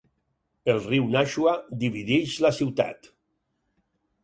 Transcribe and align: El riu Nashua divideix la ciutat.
El 0.73 0.79
riu 0.85 1.05
Nashua 1.17 1.53
divideix 1.85 2.35
la 2.47 2.53
ciutat. 2.63 3.13